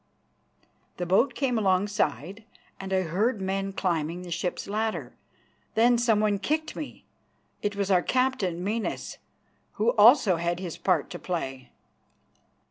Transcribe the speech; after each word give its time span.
The 0.97 1.05
boat 1.05 1.35
came 1.35 1.59
alongside 1.59 2.43
and 2.79 2.91
I 2.91 3.03
heard 3.03 3.39
men 3.39 3.71
climbing 3.71 4.23
the 4.23 4.31
ship's 4.31 4.65
ladder. 4.67 5.13
Then 5.75 5.99
someone 5.99 6.39
kicked 6.39 6.75
me. 6.75 7.05
It 7.61 7.75
was 7.75 7.91
our 7.91 8.01
captain, 8.01 8.63
Menas, 8.63 9.19
who 9.73 9.91
also 9.97 10.37
had 10.37 10.59
his 10.59 10.75
part 10.75 11.11
to 11.11 11.19
play. 11.19 11.69